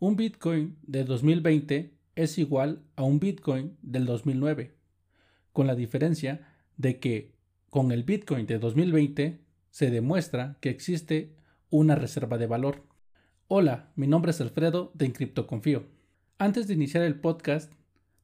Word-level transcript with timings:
Un 0.00 0.16
Bitcoin 0.16 0.76
de 0.82 1.04
2020 1.04 1.94
es 2.16 2.38
igual 2.38 2.82
a 2.96 3.04
un 3.04 3.20
Bitcoin 3.20 3.76
del 3.80 4.06
2009, 4.06 4.74
con 5.52 5.68
la 5.68 5.76
diferencia 5.76 6.48
de 6.76 6.98
que 6.98 7.32
con 7.70 7.92
el 7.92 8.02
Bitcoin 8.02 8.46
de 8.46 8.58
2020 8.58 9.40
se 9.70 9.90
demuestra 9.90 10.58
que 10.60 10.70
existe 10.70 11.36
una 11.70 11.94
reserva 11.94 12.38
de 12.38 12.48
valor. 12.48 12.82
Hola, 13.46 13.92
mi 13.94 14.08
nombre 14.08 14.32
es 14.32 14.40
Alfredo 14.40 14.90
de 14.94 15.12
Confío. 15.46 15.84
Antes 16.38 16.66
de 16.66 16.74
iniciar 16.74 17.04
el 17.04 17.20
podcast, 17.20 17.72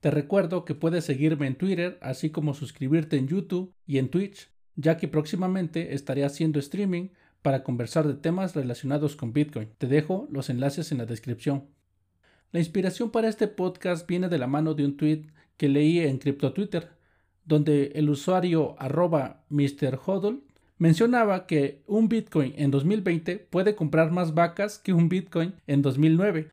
te 0.00 0.10
recuerdo 0.10 0.64
que 0.64 0.74
puedes 0.74 1.04
seguirme 1.04 1.46
en 1.46 1.56
Twitter, 1.56 1.98
así 2.00 2.30
como 2.30 2.54
suscribirte 2.54 3.18
en 3.18 3.28
YouTube 3.28 3.74
y 3.86 3.98
en 3.98 4.08
Twitch, 4.08 4.48
ya 4.74 4.96
que 4.96 5.06
próximamente 5.06 5.94
estaré 5.94 6.24
haciendo 6.24 6.58
streaming 6.60 7.08
para 7.42 7.62
conversar 7.62 8.06
de 8.06 8.14
temas 8.14 8.54
relacionados 8.54 9.16
con 9.16 9.32
Bitcoin. 9.32 9.68
Te 9.78 9.86
dejo 9.86 10.28
los 10.30 10.50
enlaces 10.50 10.92
en 10.92 10.98
la 10.98 11.06
descripción. 11.06 11.66
La 12.52 12.60
inspiración 12.60 13.10
para 13.10 13.28
este 13.28 13.48
podcast 13.48 14.08
viene 14.08 14.28
de 14.28 14.38
la 14.38 14.46
mano 14.46 14.74
de 14.74 14.84
un 14.84 14.96
tweet 14.96 15.26
que 15.56 15.68
leí 15.68 16.00
en 16.00 16.18
Crypto 16.18 16.52
Twitter, 16.52 16.90
donde 17.44 17.92
el 17.94 18.08
usuario 18.08 18.74
arroba 18.78 19.44
MrHodl 19.48 20.42
mencionaba 20.78 21.46
que 21.46 21.82
un 21.86 22.08
Bitcoin 22.08 22.54
en 22.56 22.70
2020 22.70 23.38
puede 23.38 23.74
comprar 23.74 24.12
más 24.12 24.34
vacas 24.34 24.78
que 24.78 24.92
un 24.92 25.08
Bitcoin 25.08 25.54
en 25.66 25.82
2009. 25.82 26.50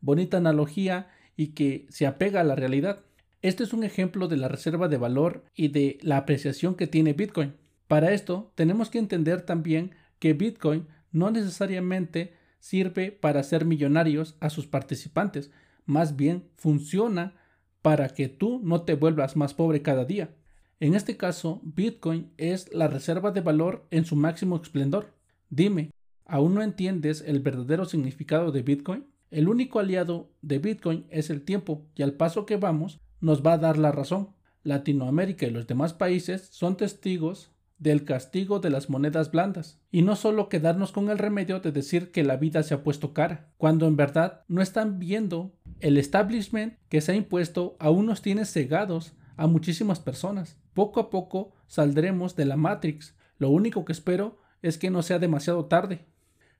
Bonita 0.00 0.38
analogía 0.38 1.08
y 1.36 1.48
que 1.48 1.86
se 1.90 2.06
apega 2.06 2.40
a 2.40 2.44
la 2.44 2.54
realidad. 2.54 3.00
Este 3.42 3.62
es 3.62 3.72
un 3.72 3.84
ejemplo 3.84 4.28
de 4.28 4.38
la 4.38 4.48
reserva 4.48 4.88
de 4.88 4.96
valor 4.96 5.44
y 5.54 5.68
de 5.68 5.98
la 6.02 6.16
apreciación 6.16 6.74
que 6.74 6.86
tiene 6.86 7.12
Bitcoin. 7.12 7.54
Para 7.86 8.12
esto 8.12 8.50
tenemos 8.56 8.90
que 8.90 8.98
entender 8.98 9.42
también 9.42 9.92
que 10.18 10.32
Bitcoin 10.32 10.86
no 11.12 11.30
necesariamente 11.30 12.34
sirve 12.58 13.12
para 13.12 13.40
hacer 13.40 13.64
millonarios 13.64 14.36
a 14.40 14.50
sus 14.50 14.66
participantes, 14.66 15.50
más 15.84 16.16
bien 16.16 16.48
funciona 16.56 17.34
para 17.82 18.08
que 18.08 18.28
tú 18.28 18.60
no 18.62 18.82
te 18.82 18.94
vuelvas 18.94 19.36
más 19.36 19.54
pobre 19.54 19.82
cada 19.82 20.04
día. 20.04 20.34
En 20.80 20.94
este 20.94 21.16
caso, 21.16 21.60
Bitcoin 21.62 22.32
es 22.36 22.72
la 22.74 22.88
reserva 22.88 23.30
de 23.30 23.40
valor 23.40 23.86
en 23.90 24.04
su 24.04 24.16
máximo 24.16 24.56
esplendor. 24.56 25.14
Dime, 25.48 25.90
¿aún 26.24 26.54
no 26.54 26.62
entiendes 26.62 27.22
el 27.26 27.40
verdadero 27.40 27.84
significado 27.84 28.52
de 28.52 28.62
Bitcoin? 28.62 29.06
El 29.30 29.48
único 29.48 29.78
aliado 29.78 30.30
de 30.42 30.58
Bitcoin 30.58 31.06
es 31.10 31.30
el 31.30 31.42
tiempo 31.42 31.86
y 31.94 32.02
al 32.02 32.14
paso 32.14 32.44
que 32.44 32.56
vamos 32.56 33.00
nos 33.20 33.44
va 33.44 33.54
a 33.54 33.58
dar 33.58 33.78
la 33.78 33.92
razón. 33.92 34.30
Latinoamérica 34.64 35.46
y 35.46 35.50
los 35.50 35.66
demás 35.66 35.94
países 35.94 36.48
son 36.50 36.76
testigos 36.76 37.52
del 37.78 38.04
castigo 38.04 38.58
de 38.58 38.70
las 38.70 38.88
monedas 38.88 39.30
blandas, 39.30 39.80
y 39.90 40.02
no 40.02 40.16
solo 40.16 40.48
quedarnos 40.48 40.92
con 40.92 41.10
el 41.10 41.18
remedio 41.18 41.60
de 41.60 41.72
decir 41.72 42.10
que 42.10 42.24
la 42.24 42.36
vida 42.36 42.62
se 42.62 42.74
ha 42.74 42.82
puesto 42.82 43.12
cara, 43.12 43.50
cuando 43.58 43.86
en 43.86 43.96
verdad 43.96 44.44
no 44.48 44.62
están 44.62 44.98
viendo 44.98 45.54
el 45.80 45.98
establishment 45.98 46.78
que 46.88 47.00
se 47.00 47.12
ha 47.12 47.14
impuesto 47.14 47.76
aún 47.78 48.06
nos 48.06 48.22
tiene 48.22 48.44
cegados 48.44 49.12
a 49.36 49.46
muchísimas 49.46 50.00
personas. 50.00 50.58
Poco 50.72 51.00
a 51.00 51.10
poco 51.10 51.52
saldremos 51.66 52.36
de 52.36 52.46
la 52.46 52.56
Matrix. 52.56 53.14
Lo 53.38 53.50
único 53.50 53.84
que 53.84 53.92
espero 53.92 54.38
es 54.62 54.78
que 54.78 54.90
no 54.90 55.02
sea 55.02 55.18
demasiado 55.18 55.66
tarde. 55.66 56.06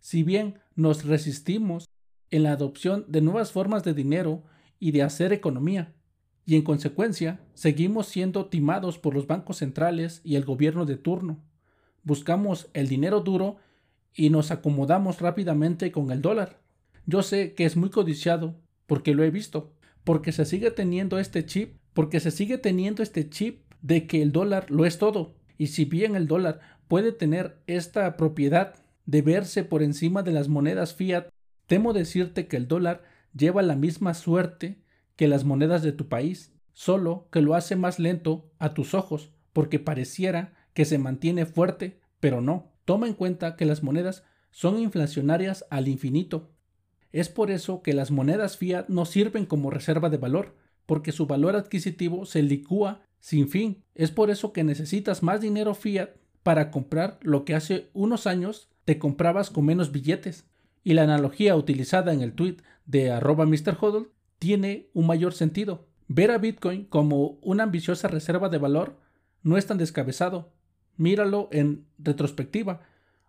Si 0.01 0.23
bien 0.23 0.58
nos 0.75 1.05
resistimos 1.05 1.89
en 2.30 2.42
la 2.42 2.53
adopción 2.53 3.05
de 3.08 3.23
nuevas 3.23 3.53
formas 3.53 3.84
de 3.84 3.95
dinero 3.95 4.45
y 4.78 4.91
de 4.91 5.03
hacer 5.03 5.33
economía, 5.33 5.95
y 6.47 6.55
en 6.55 6.62
consecuencia 6.62 7.41
seguimos 7.55 8.06
siendo 8.06 8.47
timados 8.47 8.98
por 8.98 9.14
los 9.14 9.27
bancos 9.27 9.58
centrales 9.58 10.20
y 10.25 10.36
el 10.36 10.44
gobierno 10.44 10.86
de 10.86 10.97
turno. 10.97 11.42
Buscamos 12.05 12.70
el 12.72 12.86
dinero 12.86 13.20
duro 13.20 13.56
y 14.14 14.30
nos 14.30 14.52
acomodamos 14.52 15.20
rápidamente 15.20 15.91
con 15.91 16.12
el 16.12 16.22
dólar. 16.22 16.61
Yo 17.05 17.22
sé 17.22 17.55
que 17.55 17.64
es 17.64 17.77
muy 17.77 17.91
codiciado 17.91 18.55
porque 18.86 19.12
lo 19.12 19.24
he 19.24 19.30
visto, 19.30 19.74
porque 20.05 20.30
se 20.30 20.44
sigue 20.44 20.70
teniendo 20.70 21.19
este 21.19 21.44
chip, 21.44 21.78
porque 21.92 22.20
se 22.20 22.30
sigue 22.30 22.58
teniendo 22.58 23.02
este 23.02 23.28
chip 23.28 23.64
de 23.83 24.06
que 24.06 24.22
el 24.22 24.30
dólar 24.30 24.70
lo 24.70 24.86
es 24.86 24.98
todo. 24.98 25.35
Y 25.58 25.68
si 25.68 25.85
bien 25.85 26.14
el 26.14 26.29
dólar 26.29 26.61
puede 26.86 27.11
tener 27.11 27.61
esta 27.67 28.17
propiedad 28.17 28.74
de 29.05 29.23
verse 29.23 29.64
por 29.64 29.83
encima 29.83 30.23
de 30.23 30.30
las 30.30 30.48
monedas 30.48 30.95
fiat, 30.95 31.29
temo 31.67 31.92
decirte 31.92 32.46
que 32.46 32.56
el 32.56 32.68
dólar 32.68 33.02
lleva 33.35 33.62
la 33.62 33.74
misma 33.74 34.14
suerte 34.14 34.79
que 35.17 35.29
las 35.29 35.45
monedas 35.45 35.83
de 35.83 35.93
tu 35.93 36.09
país, 36.09 36.53
solo 36.73 37.29
que 37.33 37.41
lo 37.41 37.55
hace 37.55 37.75
más 37.75 37.99
lento 37.99 38.51
a 38.59 38.75
tus 38.75 38.95
ojos, 38.95 39.33
porque 39.53 39.79
pareciera 39.79 40.55
que 40.75 40.85
se 40.85 40.99
mantiene 40.99 41.47
fuerte, 41.47 42.01
pero 42.21 42.41
no. 42.41 42.73
Toma 42.85 43.09
en 43.09 43.15
cuenta 43.15 43.57
que 43.57 43.65
las 43.65 43.83
monedas 43.83 44.25
son 44.51 44.79
inflacionarias 44.79 45.65
al 45.71 45.89
infinito. 45.89 46.51
Es 47.13 47.29
por 47.29 47.51
eso 47.51 47.83
que 47.83 47.95
las 47.95 48.11
monedas 48.11 48.59
fiat 48.59 48.89
no 48.89 49.07
sirven 49.07 49.47
como 49.47 49.71
reserva 49.71 50.11
de 50.11 50.19
valor, 50.19 50.55
porque 50.85 51.13
su 51.13 51.27
valor 51.27 51.57
adquisitivo 51.57 52.27
se 52.27 52.43
licúa 52.43 53.01
sin 53.19 53.48
fin. 53.48 53.83
Es 53.95 54.11
por 54.11 54.31
eso 54.31 54.53
que 54.53 54.65
necesitas 54.65 55.23
más 55.23 55.41
dinero 55.41 55.75
fiat 55.75 56.11
para 56.43 56.71
comprar 56.71 57.19
lo 57.23 57.45
que 57.45 57.55
hace 57.55 57.91
unos 57.93 58.27
años 58.27 58.69
te 58.85 58.98
comprabas 58.98 59.51
con 59.51 59.65
menos 59.65 59.91
billetes. 59.93 60.47
Y 60.85 60.95
la 60.95 61.03
analogía 61.03 61.57
utilizada 61.57 62.13
en 62.13 62.21
el 62.21 62.35
tweet 62.35 62.59
de 62.85 63.11
arroba 63.11 63.47
MrHodl 63.47 64.13
tiene 64.39 64.89
un 64.95 65.07
mayor 65.07 65.33
sentido. 65.33 65.86
Ver 66.08 66.30
a 66.30 66.39
Bitcoin 66.39 66.85
como 66.85 67.39
una 67.42 67.64
ambiciosa 67.64 68.08
reserva 68.08 68.48
de 68.48 68.58
valor 68.58 68.97
no 69.42 69.57
es 69.57 69.67
tan 69.67 69.79
descabezado. 69.79 70.52
Míralo 70.97 71.48
en 71.52 71.86
retrospectiva. 71.98 72.80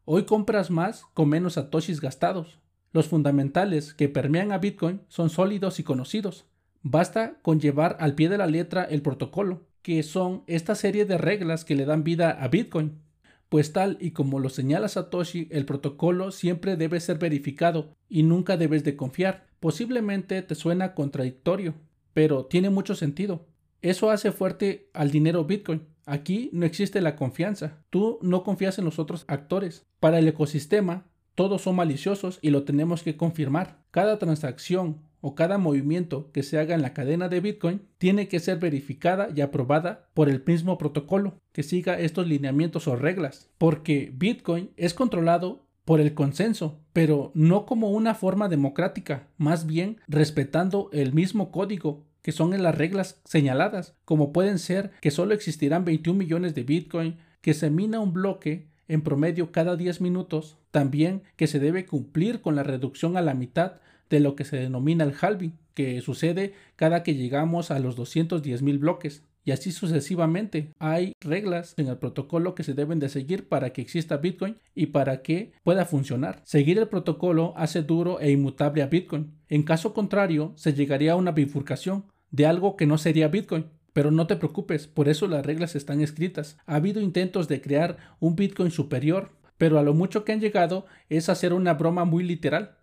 Hoy 0.05 0.25
compras 0.25 0.71
más 0.71 1.03
con 1.13 1.29
menos 1.29 1.53
satoshis 1.53 2.01
gastados. 2.01 2.59
Los 2.93 3.07
fundamentales 3.07 3.93
que 3.93 4.09
permean 4.09 4.51
a 4.51 4.57
Bitcoin 4.57 5.01
son 5.07 5.29
sólidos 5.29 5.79
y 5.79 5.83
conocidos. 5.83 6.45
Basta 6.83 7.39
con 7.41 7.59
llevar 7.59 7.97
al 7.99 8.15
pie 8.15 8.29
de 8.29 8.37
la 8.37 8.47
letra 8.47 8.83
el 8.83 9.01
protocolo, 9.01 9.67
que 9.81 10.03
son 10.03 10.43
esta 10.47 10.75
serie 10.75 11.05
de 11.05 11.17
reglas 11.17 11.65
que 11.65 11.75
le 11.75 11.85
dan 11.85 12.03
vida 12.03 12.31
a 12.31 12.47
Bitcoin. 12.47 13.01
Pues 13.49 13.73
tal 13.73 13.97
y 13.99 14.11
como 14.11 14.39
lo 14.39 14.49
señala 14.49 14.87
Satoshi, 14.87 15.47
el 15.51 15.65
protocolo 15.65 16.31
siempre 16.31 16.75
debe 16.75 16.99
ser 16.99 17.17
verificado 17.17 17.95
y 18.09 18.23
nunca 18.23 18.57
debes 18.57 18.83
de 18.83 18.95
confiar. 18.95 19.46
Posiblemente 19.59 20.41
te 20.41 20.55
suena 20.55 20.93
contradictorio, 20.93 21.75
pero 22.13 22.45
tiene 22.45 22.69
mucho 22.69 22.95
sentido. 22.95 23.45
Eso 23.81 24.09
hace 24.09 24.31
fuerte 24.31 24.89
al 24.93 25.11
dinero 25.11 25.45
Bitcoin. 25.45 25.83
Aquí 26.05 26.49
no 26.53 26.65
existe 26.65 27.01
la 27.01 27.15
confianza. 27.15 27.83
Tú 27.89 28.19
no 28.21 28.43
confías 28.43 28.79
en 28.79 28.85
los 28.85 28.97
otros 28.97 29.25
actores. 29.27 29.85
Para 29.99 30.19
el 30.19 30.27
ecosistema, 30.27 31.05
todos 31.35 31.61
son 31.61 31.75
maliciosos 31.75 32.39
y 32.41 32.49
lo 32.49 32.63
tenemos 32.63 33.03
que 33.03 33.17
confirmar. 33.17 33.83
Cada 33.91 34.17
transacción 34.17 35.01
o 35.21 35.35
cada 35.35 35.57
movimiento 35.57 36.31
que 36.31 36.43
se 36.43 36.57
haga 36.57 36.73
en 36.73 36.81
la 36.81 36.93
cadena 36.93 37.29
de 37.29 37.41
Bitcoin 37.41 37.81
tiene 37.97 38.27
que 38.27 38.39
ser 38.39 38.57
verificada 38.59 39.29
y 39.35 39.41
aprobada 39.41 40.09
por 40.13 40.29
el 40.29 40.43
mismo 40.45 40.77
protocolo 40.77 41.39
que 41.51 41.63
siga 41.63 41.99
estos 41.99 42.27
lineamientos 42.27 42.87
o 42.87 42.95
reglas, 42.95 43.49
porque 43.57 44.11
Bitcoin 44.15 44.71
es 44.77 44.93
controlado 44.93 45.66
por 45.87 46.01
el 46.01 46.13
consenso, 46.13 46.81
pero 46.91 47.31
no 47.33 47.65
como 47.65 47.91
una 47.91 48.13
forma 48.13 48.49
democrática, 48.49 49.29
más 49.37 49.65
bien 49.65 50.01
respetando 50.09 50.89
el 50.91 51.13
mismo 51.13 51.49
código 51.49 52.03
que 52.21 52.33
son 52.33 52.53
en 52.53 52.61
las 52.61 52.77
reglas 52.77 53.21
señaladas, 53.23 53.95
como 54.03 54.33
pueden 54.33 54.59
ser 54.59 54.91
que 54.99 55.11
solo 55.11 55.33
existirán 55.33 55.85
21 55.85 56.19
millones 56.19 56.53
de 56.55 56.63
Bitcoin, 56.63 57.15
que 57.39 57.53
se 57.53 57.69
mina 57.69 58.01
un 58.01 58.11
bloque 58.11 58.67
en 58.89 59.01
promedio 59.01 59.53
cada 59.53 59.77
10 59.77 60.01
minutos, 60.01 60.57
también 60.71 61.23
que 61.37 61.47
se 61.47 61.57
debe 61.57 61.85
cumplir 61.85 62.41
con 62.41 62.57
la 62.57 62.63
reducción 62.63 63.15
a 63.15 63.21
la 63.21 63.33
mitad 63.33 63.75
de 64.09 64.19
lo 64.19 64.35
que 64.35 64.43
se 64.43 64.57
denomina 64.57 65.05
el 65.05 65.13
halving, 65.17 65.57
que 65.73 66.01
sucede 66.01 66.53
cada 66.75 67.01
que 67.01 67.15
llegamos 67.15 67.71
a 67.71 67.79
los 67.79 67.95
210 67.95 68.61
mil 68.61 68.77
bloques 68.77 69.23
y 69.47 69.51
así 69.51 69.71
sucesivamente. 69.71 70.73
Hay 70.77 71.13
reglas 71.21 71.73
en 71.77 71.87
el 71.87 71.97
protocolo 71.97 72.53
que 72.53 72.63
se 72.63 72.73
deben 72.73 72.99
de 72.99 73.07
seguir 73.07 73.47
para 73.47 73.71
que 73.71 73.81
exista 73.81 74.17
Bitcoin 74.17 74.57
y 74.75 74.87
para 74.87 75.21
que 75.21 75.53
pueda 75.63 75.85
funcionar. 75.85 76.41
Seguir 76.43 76.77
el 76.79 76.89
protocolo 76.89 77.53
hace 77.55 77.81
duro 77.81 78.19
e 78.19 78.29
inmutable 78.29 78.81
a 78.81 78.87
Bitcoin. 78.87 79.31
En 79.47 79.63
caso 79.63 79.93
contrario, 79.93 80.51
se 80.57 80.73
llegaría 80.73 81.13
a 81.13 81.15
una 81.15 81.31
bifurcación 81.31 82.03
de 82.29 82.45
algo 82.45 82.75
que 82.75 82.87
no 82.87 82.97
sería 82.97 83.29
Bitcoin. 83.29 83.67
Pero 83.93 84.11
no 84.11 84.27
te 84.27 84.35
preocupes, 84.35 84.85
por 84.85 85.07
eso 85.07 85.27
las 85.27 85.45
reglas 85.45 85.77
están 85.77 86.01
escritas. 86.01 86.57
Ha 86.65 86.75
habido 86.75 86.99
intentos 86.99 87.47
de 87.47 87.61
crear 87.61 87.95
un 88.19 88.35
Bitcoin 88.35 88.69
superior, 88.69 89.31
pero 89.57 89.79
a 89.79 89.83
lo 89.83 89.93
mucho 89.93 90.25
que 90.25 90.33
han 90.33 90.41
llegado 90.41 90.87
es 91.07 91.29
hacer 91.29 91.53
una 91.53 91.73
broma 91.73 92.03
muy 92.03 92.25
literal. 92.25 92.75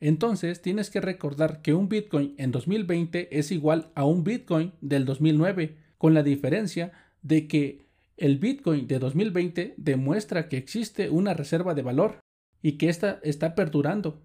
Entonces 0.00 0.60
tienes 0.60 0.90
que 0.90 1.00
recordar 1.00 1.62
que 1.62 1.74
un 1.74 1.88
Bitcoin 1.88 2.34
en 2.38 2.52
2020 2.52 3.38
es 3.38 3.50
igual 3.50 3.90
a 3.94 4.04
un 4.04 4.24
Bitcoin 4.24 4.72
del 4.80 5.04
2009, 5.04 5.76
con 5.98 6.12
la 6.12 6.22
diferencia 6.22 6.92
de 7.22 7.48
que 7.48 7.86
el 8.16 8.38
Bitcoin 8.38 8.86
de 8.86 8.98
2020 8.98 9.74
demuestra 9.76 10.48
que 10.48 10.56
existe 10.56 11.10
una 11.10 11.34
reserva 11.34 11.74
de 11.74 11.82
valor 11.82 12.20
y 12.62 12.72
que 12.72 12.88
ésta 12.88 13.20
está 13.22 13.54
perdurando. 13.54 14.22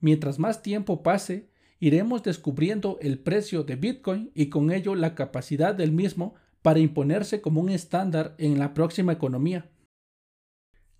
Mientras 0.00 0.38
más 0.38 0.62
tiempo 0.62 1.02
pase, 1.02 1.50
iremos 1.78 2.22
descubriendo 2.22 2.98
el 3.00 3.18
precio 3.18 3.64
de 3.64 3.76
Bitcoin 3.76 4.30
y 4.34 4.46
con 4.46 4.70
ello 4.70 4.94
la 4.94 5.14
capacidad 5.14 5.74
del 5.74 5.92
mismo 5.92 6.34
para 6.62 6.78
imponerse 6.78 7.40
como 7.40 7.60
un 7.60 7.70
estándar 7.70 8.34
en 8.38 8.58
la 8.58 8.72
próxima 8.72 9.12
economía. 9.12 9.70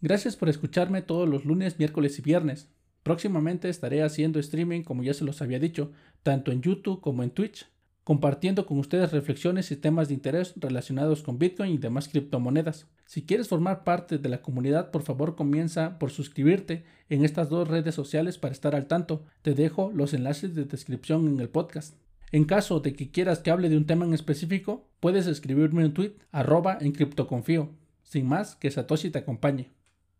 Gracias 0.01 0.37
por 0.37 0.49
escucharme 0.49 1.03
todos 1.03 1.29
los 1.29 1.45
lunes, 1.45 1.79
miércoles 1.79 2.19
y 2.19 2.23
viernes. 2.23 2.69
Próximamente 3.03 3.69
estaré 3.69 4.03
haciendo 4.03 4.39
streaming, 4.39 4.83
como 4.83 5.03
ya 5.03 5.15
se 5.15 5.25
los 5.25 5.43
había 5.43 5.59
dicho, 5.59 5.91
tanto 6.23 6.53
en 6.53 6.63
YouTube 6.63 7.01
como 7.01 7.23
en 7.23 7.31
Twitch, 7.31 7.67
compartiendo 8.05 8.67
con 8.67 8.79
ustedes 8.79 9.13
reflexiones 9.13 9.71
y 9.71 9.77
temas 9.77 10.09
de 10.09 10.15
interés 10.15 10.55
relacionados 10.57 11.23
con 11.23 11.39
Bitcoin 11.39 11.73
y 11.73 11.79
demás 11.79 12.09
criptomonedas. 12.09 12.87
Si 13.07 13.23
quieres 13.23 13.49
formar 13.49 13.85
parte 13.85 14.19
de 14.19 14.29
la 14.29 14.41
comunidad, 14.41 14.91
por 14.91 15.03
favor 15.03 15.37
comienza 15.37 15.99
por 15.99 16.11
suscribirte 16.11 16.85
en 17.09 17.25
estas 17.25 17.49
dos 17.49 17.69
redes 17.69 17.95
sociales 17.95 18.39
para 18.39 18.53
estar 18.53 18.75
al 18.75 18.87
tanto. 18.87 19.25
Te 19.43 19.55
dejo 19.55 19.93
los 19.95 20.15
enlaces 20.15 20.55
de 20.55 20.65
descripción 20.65 21.29
en 21.29 21.41
el 21.41 21.49
podcast. 21.49 21.97
En 22.31 22.45
caso 22.45 22.81
de 22.81 22.95
que 22.95 23.11
quieras 23.11 23.41
que 23.41 23.51
hable 23.51 23.69
de 23.69 23.77
un 23.77 23.87
tema 23.87 24.07
en 24.07 24.15
específico, 24.15 24.89
puedes 25.01 25.27
escribirme 25.27 25.85
un 25.85 25.93
tweet 25.93 26.15
arroba 26.31 26.79
en 26.81 26.93
criptoconfío. 26.93 27.71
Sin 28.03 28.27
más, 28.27 28.57
que 28.57 28.71
Satoshi 28.71 29.11
te 29.11 29.19
acompañe. 29.19 29.71